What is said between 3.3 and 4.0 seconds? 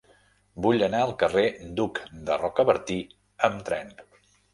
amb tren.